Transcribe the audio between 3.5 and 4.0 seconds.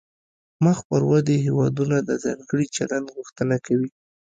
کوي